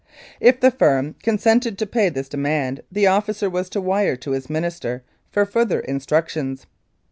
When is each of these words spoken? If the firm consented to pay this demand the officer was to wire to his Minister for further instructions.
If 0.39 0.59
the 0.59 0.71
firm 0.71 1.13
consented 1.21 1.77
to 1.77 1.85
pay 1.85 2.09
this 2.09 2.27
demand 2.27 2.81
the 2.91 3.05
officer 3.05 3.51
was 3.51 3.69
to 3.69 3.79
wire 3.81 4.15
to 4.15 4.31
his 4.31 4.49
Minister 4.49 5.03
for 5.29 5.45
further 5.45 5.79
instructions. 5.81 6.65